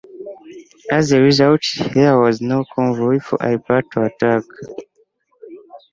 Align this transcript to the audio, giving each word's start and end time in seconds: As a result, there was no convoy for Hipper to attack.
As 0.89 1.11
a 1.11 1.19
result, 1.21 1.61
there 1.93 2.17
was 2.19 2.41
no 2.41 2.65
convoy 2.73 3.19
for 3.19 3.37
Hipper 3.37 3.83
to 3.91 4.05
attack. 4.05 4.43